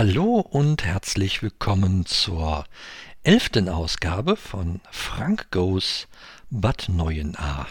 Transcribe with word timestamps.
Hallo 0.00 0.40
und 0.40 0.82
herzlich 0.82 1.42
willkommen 1.42 2.06
zur 2.06 2.64
elften 3.22 3.68
Ausgabe 3.68 4.34
von 4.34 4.80
Frank 4.90 5.50
Goes 5.50 6.08
Bad 6.48 6.88
Neuenahr. 6.88 7.68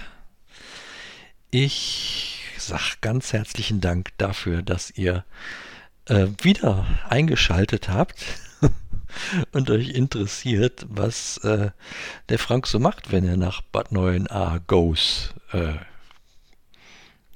Ich 1.50 2.44
sag 2.60 3.02
ganz 3.02 3.34
herzlichen 3.34 3.82
Dank 3.82 4.16
dafür, 4.20 4.62
dass 4.62 4.92
ihr 4.92 5.26
äh, 6.06 6.28
wieder 6.44 6.86
eingeschaltet 7.10 7.90
habt 7.90 8.24
und 9.52 9.72
euch 9.72 9.90
interessiert, 9.90 10.86
was 10.88 11.38
äh, 11.38 11.72
der 12.30 12.38
Frank 12.38 12.68
so 12.68 12.78
macht, 12.78 13.12
wenn 13.12 13.28
er 13.28 13.38
nach 13.38 13.62
Bad 13.62 13.92
Neuenahr 13.92 14.60
goes. 14.68 15.34
Äh, 15.52 15.74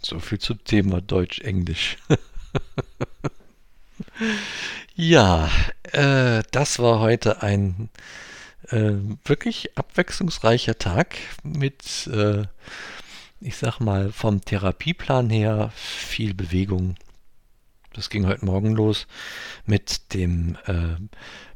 so 0.04 0.20
viel 0.20 0.38
zum 0.38 0.64
Thema 0.64 1.02
Deutsch-Englisch. 1.02 1.98
ja, 4.96 5.50
äh, 5.92 6.44
das 6.52 6.80
war 6.80 7.00
heute 7.00 7.42
ein 7.42 7.90
äh, 8.70 8.94
wirklich 9.26 9.78
abwechslungsreicher 9.78 10.78
Tag 10.78 11.18
mit, 11.44 12.08
äh, 12.08 12.44
ich 13.42 13.58
sag 13.58 13.80
mal, 13.80 14.12
vom 14.12 14.42
Therapieplan 14.42 15.30
her 15.30 15.72
viel 15.76 16.34
Bewegung. 16.34 16.96
Das 17.94 18.10
ging 18.10 18.26
heute 18.26 18.46
Morgen 18.46 18.76
los 18.76 19.08
mit 19.66 20.14
dem 20.14 20.58
äh, 20.66 20.96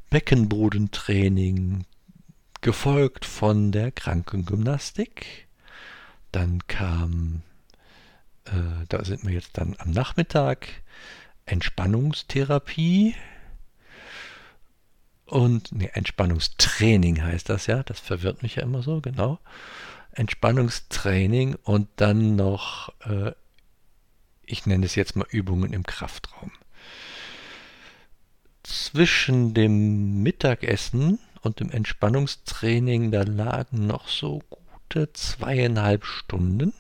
Beckenbodentraining, 0.09 1.85
gefolgt 2.61 3.25
von 3.25 3.71
der 3.71 3.91
Krankengymnastik. 3.91 5.47
Dann 6.31 6.65
kam, 6.67 7.41
äh, 8.45 8.85
da 8.89 9.03
sind 9.03 9.25
wir 9.25 9.33
jetzt 9.33 9.57
dann 9.57 9.75
am 9.79 9.91
Nachmittag, 9.91 10.67
Entspannungstherapie 11.47 13.15
und 15.27 15.73
nee, 15.73 15.89
Entspannungstraining 15.93 17.21
heißt 17.21 17.49
das 17.49 17.67
ja, 17.67 17.83
das 17.83 17.99
verwirrt 17.99 18.43
mich 18.43 18.55
ja 18.55 18.63
immer 18.63 18.81
so, 18.81 19.01
genau. 19.01 19.39
Entspannungstraining 20.11 21.55
und 21.55 21.89
dann 21.97 22.37
noch, 22.37 22.93
äh, 23.01 23.33
ich 24.45 24.65
nenne 24.65 24.85
es 24.85 24.95
jetzt 24.95 25.15
mal 25.17 25.27
Übungen 25.29 25.73
im 25.73 25.83
Kraftraum. 25.83 26.51
Zwischen 28.63 29.53
dem 29.53 30.23
Mittagessen 30.23 31.19
und 31.41 31.59
dem 31.59 31.71
Entspannungstraining, 31.71 33.11
da 33.11 33.23
lagen 33.23 33.85
noch 33.85 34.07
so 34.07 34.41
gute 34.49 35.11
zweieinhalb 35.11 36.05
Stunden. 36.05 36.73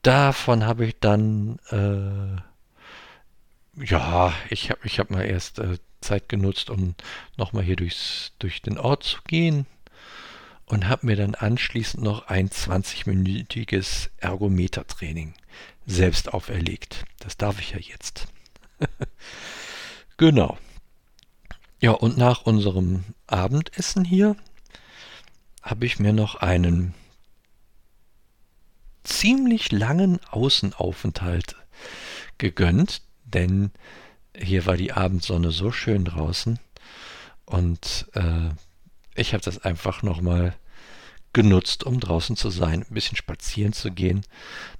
Davon 0.00 0.64
habe 0.64 0.86
ich 0.86 0.98
dann 0.98 1.58
äh, 1.70 2.40
ja, 3.76 4.32
ich 4.50 4.70
habe 4.70 4.80
ich 4.84 4.98
hab 4.98 5.10
mal 5.10 5.24
erst 5.24 5.58
äh, 5.58 5.78
Zeit 6.00 6.28
genutzt, 6.28 6.70
um 6.70 6.94
nochmal 7.36 7.62
hier 7.62 7.76
durchs, 7.76 8.32
durch 8.38 8.62
den 8.62 8.78
Ort 8.78 9.04
zu 9.04 9.18
gehen 9.26 9.66
und 10.66 10.88
habe 10.88 11.06
mir 11.06 11.16
dann 11.16 11.34
anschließend 11.34 12.02
noch 12.02 12.28
ein 12.28 12.48
20-minütiges 12.48 14.10
Ergometertraining 14.18 15.34
selbst 15.86 16.32
auferlegt. 16.32 17.04
Das 17.18 17.36
darf 17.36 17.60
ich 17.60 17.70
ja 17.70 17.78
jetzt. 17.78 18.28
genau. 20.16 20.58
Ja, 21.80 21.92
und 21.92 22.16
nach 22.16 22.42
unserem 22.42 23.04
Abendessen 23.26 24.04
hier 24.04 24.36
habe 25.62 25.86
ich 25.86 25.98
mir 25.98 26.12
noch 26.12 26.36
einen 26.36 26.94
ziemlich 29.04 29.72
langen 29.72 30.20
Außenaufenthalt 30.30 31.56
gegönnt, 32.38 33.02
denn 33.24 33.70
hier 34.36 34.66
war 34.66 34.76
die 34.76 34.92
Abendsonne 34.92 35.50
so 35.50 35.72
schön 35.72 36.04
draußen 36.04 36.58
und 37.44 38.06
äh, 38.14 38.50
ich 39.14 39.34
habe 39.34 39.44
das 39.44 39.58
einfach 39.58 40.02
nochmal 40.02 40.54
genutzt, 41.32 41.84
um 41.84 42.00
draußen 42.00 42.36
zu 42.36 42.50
sein, 42.50 42.84
ein 42.88 42.94
bisschen 42.94 43.16
spazieren 43.16 43.72
zu 43.72 43.90
gehen. 43.90 44.22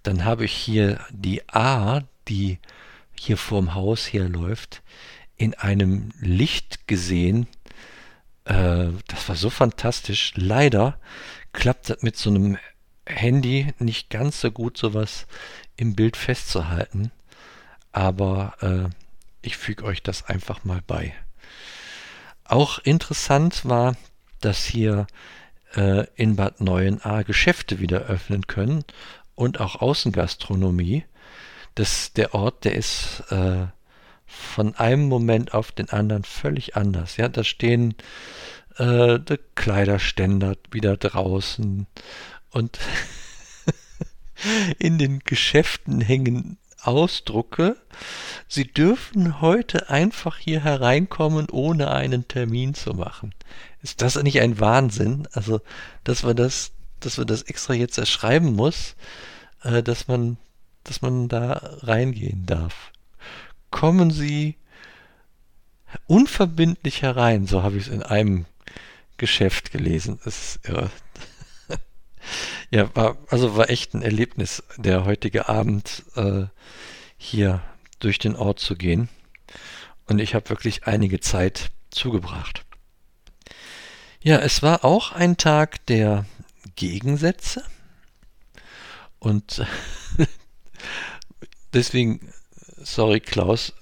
Dann 0.02 0.24
habe 0.24 0.44
ich 0.44 0.52
hier 0.52 1.00
die 1.10 1.48
A, 1.48 2.02
die 2.28 2.58
hier 3.18 3.36
vorm 3.36 3.74
Haus 3.74 4.06
herläuft, 4.12 4.82
in 5.36 5.54
einem 5.54 6.10
Licht 6.20 6.86
gesehen. 6.88 7.46
Äh, 8.44 8.88
das 9.06 9.28
war 9.28 9.36
so 9.36 9.50
fantastisch. 9.50 10.32
Leider 10.36 10.98
klappt 11.52 11.90
das 11.90 12.02
mit 12.02 12.16
so 12.16 12.30
einem 12.30 12.58
Handy 13.06 13.72
nicht 13.78 14.10
ganz 14.10 14.40
so 14.40 14.50
gut, 14.50 14.76
sowas 14.76 15.26
im 15.76 15.94
Bild 15.94 16.16
festzuhalten 16.16 17.10
aber 17.92 18.54
äh, 18.60 18.88
ich 19.42 19.56
füge 19.56 19.84
euch 19.84 20.02
das 20.02 20.24
einfach 20.26 20.64
mal 20.64 20.82
bei. 20.86 21.14
Auch 22.44 22.78
interessant 22.78 23.64
war, 23.64 23.96
dass 24.40 24.64
hier 24.64 25.06
äh, 25.76 26.06
in 26.16 26.36
Bad 26.36 26.60
Neuenahr 26.60 27.24
Geschäfte 27.24 27.78
wieder 27.78 28.00
öffnen 28.02 28.46
können 28.46 28.84
und 29.34 29.60
auch 29.60 29.76
Außengastronomie. 29.76 31.04
Das, 31.74 32.12
der 32.12 32.34
Ort, 32.34 32.64
der 32.64 32.74
ist 32.74 33.24
äh, 33.30 33.66
von 34.26 34.74
einem 34.76 35.08
Moment 35.08 35.54
auf 35.54 35.72
den 35.72 35.90
anderen 35.90 36.24
völlig 36.24 36.76
anders. 36.76 37.16
Ja, 37.16 37.28
da 37.28 37.44
stehen 37.44 37.94
äh, 38.76 39.18
Kleiderständer 39.54 40.56
wieder 40.70 40.96
draußen 40.96 41.86
und 42.50 42.78
in 44.78 44.98
den 44.98 45.20
Geschäften 45.20 46.00
hängen 46.00 46.58
Ausdrucke. 46.86 47.76
Sie 48.48 48.64
dürfen 48.64 49.40
heute 49.40 49.90
einfach 49.90 50.38
hier 50.38 50.62
hereinkommen, 50.62 51.48
ohne 51.50 51.90
einen 51.90 52.28
Termin 52.28 52.74
zu 52.74 52.94
machen. 52.94 53.34
Ist 53.82 54.02
das 54.02 54.20
nicht 54.22 54.40
ein 54.40 54.60
Wahnsinn? 54.60 55.28
Also, 55.32 55.60
dass 56.04 56.22
man 56.22 56.36
das, 56.36 56.72
dass 57.00 57.18
man 57.18 57.26
das 57.26 57.42
extra 57.42 57.74
jetzt 57.74 57.98
erschreiben 57.98 58.54
muss, 58.54 58.94
äh, 59.62 59.82
dass 59.82 60.08
man, 60.08 60.36
dass 60.84 61.02
man 61.02 61.28
da 61.28 61.78
reingehen 61.82 62.46
darf. 62.46 62.92
Kommen 63.70 64.10
Sie 64.10 64.56
unverbindlich 66.06 67.02
herein, 67.02 67.46
so 67.46 67.62
habe 67.62 67.76
ich 67.76 67.86
es 67.86 67.92
in 67.92 68.02
einem 68.02 68.46
Geschäft 69.16 69.72
gelesen. 69.72 70.18
Das 70.24 70.56
ist 70.56 70.68
irre. 70.68 70.90
Ja, 72.70 72.94
war, 72.94 73.16
also 73.28 73.56
war 73.56 73.70
echt 73.70 73.94
ein 73.94 74.02
Erlebnis, 74.02 74.62
der 74.76 75.04
heutige 75.04 75.48
Abend 75.48 76.04
äh, 76.16 76.44
hier 77.16 77.62
durch 77.98 78.18
den 78.18 78.36
Ort 78.36 78.60
zu 78.60 78.76
gehen. 78.76 79.08
Und 80.06 80.18
ich 80.18 80.34
habe 80.34 80.50
wirklich 80.50 80.86
einige 80.86 81.20
Zeit 81.20 81.70
zugebracht. 81.90 82.64
Ja, 84.22 84.38
es 84.38 84.62
war 84.62 84.84
auch 84.84 85.12
ein 85.12 85.36
Tag 85.36 85.84
der 85.86 86.26
Gegensätze. 86.76 87.64
Und 89.18 89.64
deswegen, 91.72 92.32
sorry 92.78 93.20
Klaus, 93.20 93.72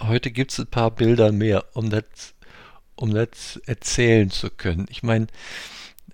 heute 0.00 0.30
gibt 0.30 0.52
es 0.52 0.58
ein 0.58 0.66
paar 0.66 0.90
Bilder 0.90 1.32
mehr, 1.32 1.64
um 1.74 1.90
das, 1.90 2.04
um 2.96 3.14
das 3.14 3.56
erzählen 3.66 4.30
zu 4.30 4.50
können. 4.50 4.86
Ich 4.90 5.02
meine, 5.02 5.26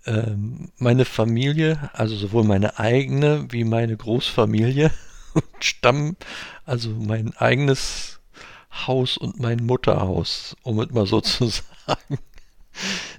ähm, 0.07 0.71
meine 0.79 1.05
Familie, 1.05 1.91
also 1.93 2.17
sowohl 2.17 2.45
meine 2.45 2.79
eigene 2.79 3.47
wie 3.51 3.65
meine 3.65 3.97
Großfamilie, 3.97 4.91
stammen, 5.61 6.17
also 6.65 6.91
mein 6.91 7.37
eigenes 7.37 8.21
Haus 8.87 9.17
und 9.17 9.41
mein 9.41 9.65
Mutterhaus, 9.65 10.57
um 10.63 10.81
es 10.81 10.91
mal 10.91 11.07
so 11.07 11.21
zu 11.21 11.47
sagen. 11.87 12.19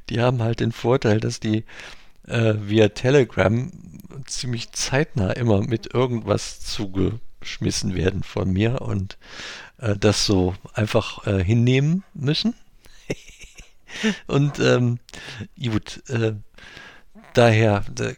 Die 0.10 0.22
haben 0.22 0.42
halt 0.42 0.60
den 0.60 0.72
Vorteil, 0.72 1.19
dass 1.19 1.39
die 1.39 1.66
äh, 2.28 2.54
via 2.57 2.90
Telegram 2.90 3.72
ziemlich 4.25 4.72
zeitnah 4.72 5.31
immer 5.31 5.62
mit 5.62 5.94
irgendwas 5.94 6.62
zugeschmissen 6.62 7.95
werden 7.95 8.24
von 8.24 8.51
mir 8.51 8.81
und 8.81 9.18
äh, 9.80 9.95
das 9.95 10.25
so 10.25 10.56
einfach 10.74 11.25
äh, 11.28 11.44
hinnehmen 11.44 12.04
müssen. 12.13 12.54
und 14.28 14.60
ähm, 14.60 15.00
gut, 15.62 16.07
äh, 16.10 16.34
daher 17.34 17.84
da 17.94 18.12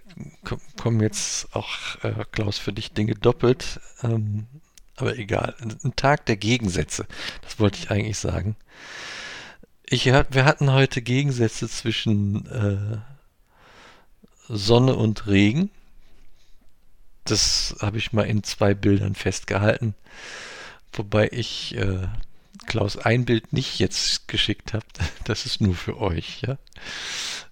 kommen 0.78 1.02
jetzt 1.02 1.54
auch, 1.56 2.04
äh, 2.04 2.26
Klaus, 2.32 2.58
für 2.58 2.74
dich 2.74 2.94
Dinge 2.94 3.16
doppelt. 3.16 3.80
Ähm, 4.04 4.48
aber 4.96 5.18
egal. 5.18 5.56
Ein 5.62 5.96
Tag 5.96 6.26
der 6.26 6.36
Gegensätze. 6.36 7.06
Das 7.42 7.60
wollte 7.60 7.80
ich 7.80 7.90
eigentlich 7.90 8.18
sagen. 8.18 8.56
Ich, 9.86 10.06
wir 10.06 10.46
hatten 10.46 10.72
heute 10.72 11.02
Gegensätze 11.02 11.70
zwischen 11.70 12.46
äh, 12.48 12.98
Sonne 14.50 14.96
und 14.96 15.26
Regen. 15.28 15.70
Das 17.24 17.76
habe 17.82 17.98
ich 17.98 18.12
mal 18.12 18.24
in 18.24 18.44
zwei 18.44 18.74
Bildern 18.74 19.16
festgehalten. 19.16 19.96
Wobei 20.94 21.30
ich 21.32 21.76
äh, 21.76 22.08
Klaus 22.66 22.98
ein 22.98 23.26
Bild 23.26 23.54
nicht 23.54 23.80
jetzt 23.80 24.28
geschickt 24.28 24.74
habe. 24.74 24.86
Das 25.26 25.46
ist 25.46 25.62
nur 25.62 25.76
für 25.76 26.00
euch, 26.00 26.42
ja. 26.42 26.58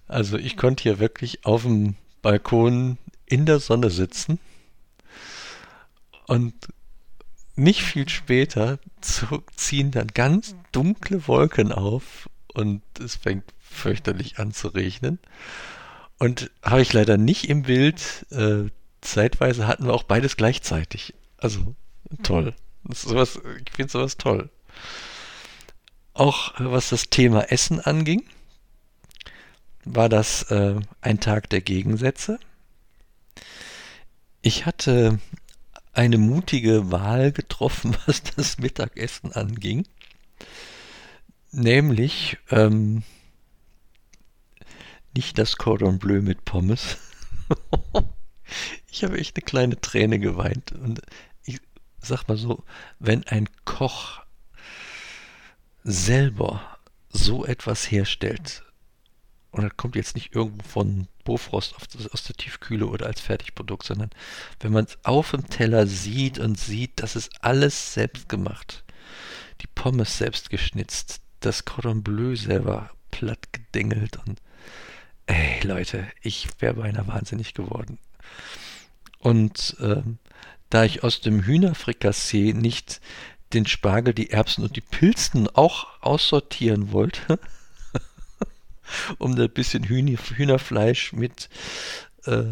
Also 0.08 0.36
ich 0.36 0.56
konnte 0.56 0.82
hier 0.82 0.98
wirklich 0.98 1.44
auf 1.44 1.62
dem 1.62 1.94
Balkon 2.22 2.98
in 3.26 3.46
der 3.46 3.60
Sonne 3.60 3.90
sitzen 3.90 4.40
und 6.26 6.54
nicht 7.56 7.82
viel 7.82 8.08
später 8.08 8.78
ziehen 9.56 9.90
dann 9.90 10.08
ganz 10.08 10.54
dunkle 10.72 11.26
Wolken 11.26 11.72
auf 11.72 12.28
und 12.54 12.82
es 13.00 13.16
fängt 13.16 13.44
fürchterlich 13.60 14.38
an 14.38 14.52
zu 14.52 14.68
regnen. 14.68 15.18
Und 16.18 16.50
habe 16.62 16.82
ich 16.82 16.92
leider 16.92 17.16
nicht 17.16 17.48
im 17.48 17.62
Bild. 17.62 18.26
Äh, 18.30 18.70
zeitweise 19.00 19.66
hatten 19.66 19.86
wir 19.86 19.94
auch 19.94 20.02
beides 20.02 20.36
gleichzeitig. 20.36 21.14
Also 21.36 21.74
toll. 22.22 22.54
sowas, 22.92 23.40
ich 23.64 23.72
finde 23.72 23.92
sowas 23.92 24.16
toll. 24.16 24.50
Auch 26.14 26.54
was 26.58 26.88
das 26.90 27.10
Thema 27.10 27.50
Essen 27.52 27.80
anging, 27.80 28.24
war 29.84 30.08
das 30.08 30.42
äh, 30.50 30.80
ein 31.00 31.20
Tag 31.20 31.48
der 31.50 31.60
Gegensätze. 31.60 32.38
Ich 34.42 34.66
hatte 34.66 35.18
eine 35.92 36.18
mutige 36.18 36.90
Wahl 36.90 37.32
getroffen, 37.32 37.96
was 38.06 38.22
das 38.22 38.58
Mittagessen 38.58 39.32
anging. 39.32 39.86
Nämlich 41.50 42.38
ähm, 42.50 43.02
nicht 45.14 45.38
das 45.38 45.56
Cordon 45.56 45.98
Bleu 45.98 46.20
mit 46.20 46.44
Pommes. 46.44 46.98
ich 48.90 49.02
habe 49.02 49.18
echt 49.18 49.36
eine 49.36 49.44
kleine 49.44 49.80
Träne 49.80 50.18
geweint. 50.18 50.72
Und 50.72 51.00
ich 51.44 51.60
sag 52.00 52.28
mal 52.28 52.36
so, 52.36 52.64
wenn 52.98 53.24
ein 53.24 53.48
Koch 53.64 54.20
selber 55.88 56.78
so 57.08 57.44
etwas 57.44 57.90
herstellt, 57.90 58.62
und 59.50 59.62
das 59.62 59.76
kommt 59.76 59.96
jetzt 59.96 60.14
nicht 60.14 60.34
irgendwo 60.34 60.62
von 60.62 61.08
Bofrost 61.24 61.74
aus 62.12 62.22
der 62.24 62.36
Tiefkühle 62.36 62.86
oder 62.86 63.06
als 63.06 63.20
Fertigprodukt, 63.20 63.84
sondern 63.84 64.10
wenn 64.60 64.72
man 64.72 64.84
es 64.84 64.98
auf 65.04 65.30
dem 65.30 65.48
Teller 65.48 65.86
sieht 65.86 66.38
und 66.38 66.58
sieht, 66.58 66.92
das 66.96 67.16
ist 67.16 67.30
alles 67.40 67.94
selbst 67.94 68.28
gemacht. 68.28 68.84
Die 69.62 69.66
Pommes 69.66 70.18
selbst 70.18 70.50
geschnitzt, 70.50 71.22
das 71.40 71.64
Cordon 71.64 72.02
Bleu 72.02 72.36
selber 72.36 72.90
platt 73.10 73.52
gedengelt 73.52 74.18
und 74.26 74.40
ey 75.26 75.60
Leute, 75.66 76.06
ich 76.22 76.48
wäre 76.60 76.74
beinahe 76.74 77.06
wahnsinnig 77.06 77.54
geworden. 77.54 77.98
Und 79.18 79.76
ähm, 79.80 80.18
da 80.70 80.84
ich 80.84 81.02
aus 81.02 81.20
dem 81.20 81.42
Hühnerfrikassee 81.42 82.52
nicht 82.52 83.00
den 83.52 83.66
Spargel, 83.66 84.14
die 84.14 84.30
Erbsen 84.30 84.64
und 84.64 84.76
die 84.76 84.82
Pilzen 84.82 85.48
auch 85.48 85.86
aussortieren 86.00 86.92
wollte, 86.92 87.38
um 89.18 89.36
da 89.36 89.44
ein 89.44 89.50
bisschen 89.50 89.84
Hühnerfleisch 89.84 91.12
mit 91.12 91.48
äh, 92.26 92.44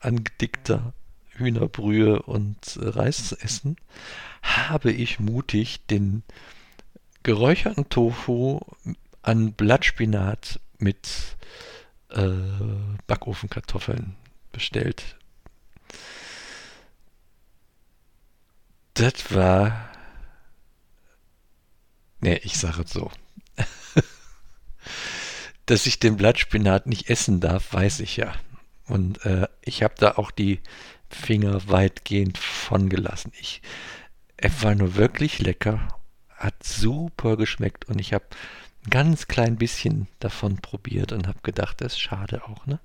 angedickter 0.00 0.92
Hühnerbrühe 1.30 2.22
und 2.22 2.76
äh, 2.76 2.88
Reis 2.88 3.28
zu 3.28 3.40
essen, 3.40 3.76
habe 4.42 4.90
ich 4.90 5.20
mutig 5.20 5.80
den 5.86 6.22
geräucherten 7.22 7.88
Tofu 7.88 8.60
an 9.22 9.52
Blattspinat 9.52 10.60
mit 10.78 11.36
äh, 12.08 12.30
Backofenkartoffeln 13.06 14.16
bestellt. 14.52 15.16
Das 18.94 19.34
war. 19.34 19.89
Ne, 22.20 22.38
ich 22.38 22.58
sage 22.58 22.82
es 22.82 22.90
so. 22.90 23.10
Dass 25.66 25.86
ich 25.86 25.98
den 26.00 26.16
Blattspinat 26.16 26.86
nicht 26.86 27.08
essen 27.08 27.40
darf, 27.40 27.72
weiß 27.72 28.00
ich 28.00 28.16
ja. 28.16 28.32
Und 28.86 29.24
äh, 29.24 29.46
ich 29.62 29.82
habe 29.82 29.94
da 29.96 30.12
auch 30.12 30.30
die 30.30 30.60
Finger 31.08 31.68
weitgehend 31.68 32.38
von 32.38 32.88
gelassen. 32.88 33.32
Ich, 33.40 33.62
er 34.36 34.50
war 34.62 34.74
nur 34.74 34.96
wirklich 34.96 35.38
lecker, 35.38 35.88
hat 36.28 36.62
super 36.62 37.36
geschmeckt 37.36 37.86
und 37.86 38.00
ich 38.00 38.12
habe 38.12 38.24
ein 38.84 38.90
ganz 38.90 39.28
klein 39.28 39.56
bisschen 39.56 40.08
davon 40.18 40.56
probiert 40.56 41.12
und 41.12 41.26
habe 41.26 41.38
gedacht, 41.42 41.80
das 41.80 41.92
ist 41.92 42.00
schade 42.00 42.44
auch, 42.44 42.66
ne? 42.66 42.80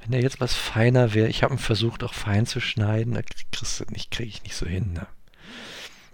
Wenn 0.00 0.12
der 0.12 0.20
jetzt 0.20 0.40
was 0.40 0.54
feiner 0.54 1.14
wäre, 1.14 1.28
ich 1.28 1.42
habe 1.42 1.54
ihn 1.54 1.58
versucht 1.58 2.04
auch 2.04 2.14
fein 2.14 2.46
zu 2.46 2.60
schneiden, 2.60 3.14
da 3.14 3.22
kriegst 3.22 3.80
du 3.80 3.84
nicht, 3.90 4.10
kriege 4.10 4.28
ich 4.28 4.42
nicht 4.44 4.54
so 4.54 4.66
hin, 4.66 4.92
ne? 4.92 5.06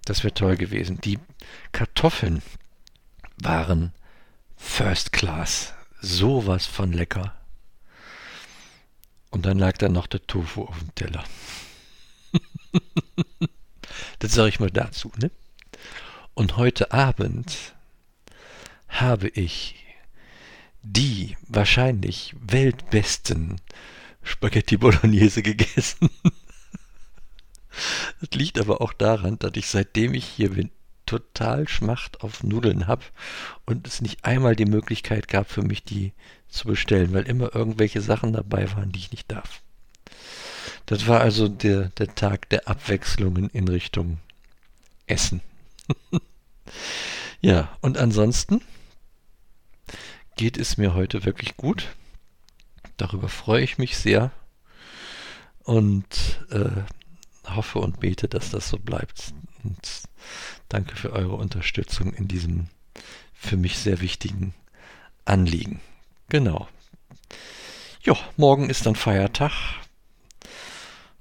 Das 0.04 0.24
wäre 0.24 0.34
toll 0.34 0.56
gewesen. 0.56 1.00
Die 1.00 1.18
Kartoffeln 1.72 2.42
waren 3.36 3.92
First 4.56 5.12
Class. 5.12 5.74
Sowas 6.00 6.66
von 6.66 6.92
lecker. 6.92 7.34
Und 9.30 9.46
dann 9.46 9.58
lag 9.58 9.78
da 9.78 9.88
noch 9.88 10.06
der 10.06 10.26
Tofu 10.26 10.64
auf 10.64 10.78
dem 10.78 10.94
Teller. 10.94 11.24
das 14.18 14.32
sage 14.32 14.48
ich 14.48 14.60
mal 14.60 14.70
dazu, 14.70 15.12
ne? 15.16 15.30
Und 16.34 16.56
heute 16.56 16.92
Abend 16.92 17.74
habe 18.88 19.28
ich 19.28 19.76
die 20.82 21.36
wahrscheinlich 21.48 22.34
weltbesten 22.40 23.60
Spaghetti 24.22 24.76
Bolognese 24.76 25.42
gegessen. 25.42 26.10
Liegt 28.34 28.58
aber 28.58 28.80
auch 28.80 28.92
daran, 28.92 29.38
dass 29.38 29.52
ich 29.56 29.68
seitdem 29.68 30.14
ich 30.14 30.24
hier 30.24 30.50
bin 30.50 30.70
total 31.06 31.68
Schmacht 31.68 32.22
auf 32.22 32.42
Nudeln 32.42 32.86
habe 32.86 33.02
und 33.66 33.86
es 33.86 34.00
nicht 34.00 34.24
einmal 34.24 34.56
die 34.56 34.66
Möglichkeit 34.66 35.28
gab 35.28 35.50
für 35.50 35.62
mich, 35.62 35.82
die 35.82 36.12
zu 36.48 36.68
bestellen, 36.68 37.12
weil 37.12 37.24
immer 37.24 37.54
irgendwelche 37.54 38.00
Sachen 38.00 38.32
dabei 38.32 38.70
waren, 38.72 38.92
die 38.92 38.98
ich 38.98 39.10
nicht 39.10 39.30
darf. 39.30 39.62
Das 40.86 41.06
war 41.06 41.20
also 41.20 41.48
der, 41.48 41.88
der 41.90 42.14
Tag 42.14 42.48
der 42.50 42.68
Abwechslungen 42.68 43.50
in 43.50 43.68
Richtung 43.68 44.18
Essen. 45.06 45.40
ja, 47.40 47.76
und 47.80 47.98
ansonsten 47.98 48.62
geht 50.36 50.56
es 50.56 50.76
mir 50.76 50.94
heute 50.94 51.24
wirklich 51.24 51.56
gut. 51.56 51.88
Darüber 52.96 53.28
freue 53.28 53.62
ich 53.62 53.78
mich 53.78 53.96
sehr 53.96 54.30
und 55.64 56.40
äh, 56.50 56.82
hoffe 57.48 57.78
und 57.78 58.00
bete, 58.00 58.28
dass 58.28 58.50
das 58.50 58.68
so 58.68 58.78
bleibt. 58.78 59.34
Und 59.64 60.02
danke 60.68 60.96
für 60.96 61.12
eure 61.12 61.34
Unterstützung 61.34 62.12
in 62.12 62.28
diesem 62.28 62.68
für 63.34 63.56
mich 63.56 63.78
sehr 63.78 64.00
wichtigen 64.00 64.54
Anliegen. 65.24 65.80
Genau. 66.28 66.68
Ja, 68.02 68.16
morgen 68.36 68.70
ist 68.70 68.86
dann 68.86 68.96
Feiertag. 68.96 69.52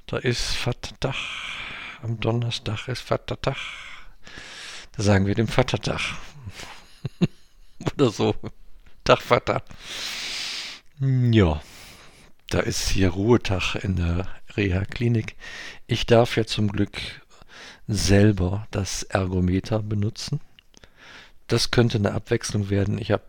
Da 0.06 0.18
ist 0.18 0.54
Vatertag. 0.54 1.16
Am 2.02 2.20
Donnerstag 2.20 2.88
ist 2.88 3.02
Vatertag. 3.02 3.58
Da 4.94 5.04
sagen 5.04 5.26
wir 5.26 5.36
dem 5.36 5.48
Vatertag. 5.48 6.02
Oder 7.94 8.10
so. 8.12 8.36
Tag, 9.04 9.22
Vater. 9.22 9.64
Ja, 11.00 11.62
da 12.52 12.60
ist 12.60 12.90
hier 12.90 13.12
Ruhetag 13.12 13.76
in 13.76 13.96
der 13.96 14.28
Reha-Klinik. 14.58 15.38
Ich 15.88 16.06
darf 16.06 16.36
ja 16.36 16.46
zum 16.46 16.68
Glück 16.68 17.00
selber 17.88 18.68
das 18.72 19.04
Ergometer 19.04 19.82
benutzen. 19.82 20.42
Das 21.48 21.72
könnte 21.72 21.98
eine 21.98 22.12
Abwechslung 22.12 22.70
werden. 22.70 22.98
Ich 22.98 23.12
habe 23.12 23.24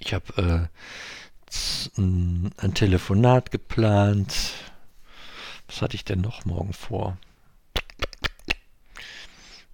ich 0.00 0.14
hab, 0.14 0.36
äh, 0.38 0.66
ein 1.96 2.74
Telefonat 2.74 3.50
geplant. 3.50 4.34
Was 5.66 5.82
hatte 5.82 5.94
ich 5.94 6.04
denn 6.04 6.22
noch 6.22 6.46
morgen 6.46 6.72
vor? 6.72 7.18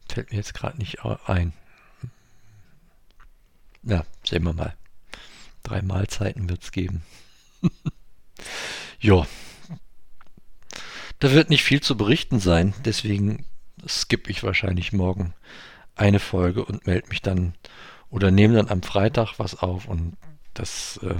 Fällt 0.08 0.32
mir 0.32 0.36
jetzt 0.36 0.54
gerade 0.54 0.78
nicht 0.78 1.04
ein. 1.04 1.52
Ja, 3.84 4.04
sehen 4.24 4.42
wir 4.42 4.52
mal. 4.52 4.76
Drei 5.62 5.80
Mahlzeiten 5.80 6.48
wird 6.48 6.64
es 6.64 6.72
geben. 6.72 7.02
ja. 9.00 9.26
Da 11.18 11.32
wird 11.32 11.50
nicht 11.50 11.64
viel 11.64 11.80
zu 11.80 11.96
berichten 11.96 12.40
sein, 12.40 12.74
deswegen 12.84 13.46
skippe 13.86 14.30
ich 14.30 14.42
wahrscheinlich 14.42 14.92
morgen 14.92 15.34
eine 15.94 16.18
Folge 16.18 16.64
und 16.64 16.86
melde 16.86 17.08
mich 17.08 17.20
dann 17.20 17.54
oder 18.08 18.30
nehme 18.30 18.54
dann 18.54 18.68
am 18.68 18.82
Freitag 18.82 19.38
was 19.38 19.54
auf 19.54 19.86
und 19.86 20.16
das 20.54 20.98
äh, 21.02 21.14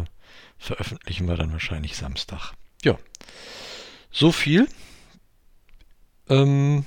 veröffentlichen 0.59 1.29
wir 1.29 1.37
dann 1.37 1.53
wahrscheinlich 1.53 1.97
Samstag. 1.97 2.53
Ja, 2.83 2.99
so 4.11 4.33
viel. 4.33 4.69
Ähm, 6.29 6.85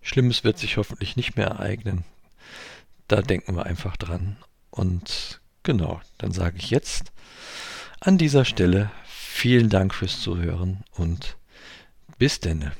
Schlimmes 0.00 0.44
wird 0.44 0.58
sich 0.58 0.76
hoffentlich 0.76 1.16
nicht 1.16 1.36
mehr 1.36 1.48
ereignen. 1.48 2.04
Da 3.08 3.22
denken 3.22 3.56
wir 3.56 3.66
einfach 3.66 3.96
dran. 3.96 4.36
Und 4.70 5.40
genau, 5.62 6.00
dann 6.18 6.32
sage 6.32 6.58
ich 6.58 6.70
jetzt 6.70 7.12
an 8.00 8.18
dieser 8.18 8.44
Stelle 8.44 8.90
vielen 9.04 9.68
Dank 9.68 9.94
fürs 9.94 10.20
Zuhören 10.20 10.84
und 10.92 11.36
bis 12.18 12.40
denne. 12.40 12.72